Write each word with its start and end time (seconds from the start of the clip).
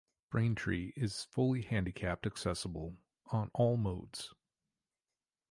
Braintree 0.31 0.93
is 0.95 1.25
fully 1.25 1.61
handicapped 1.61 2.25
accessible 2.25 2.97
on 3.27 3.51
all 3.53 3.77
modes. 3.77 4.33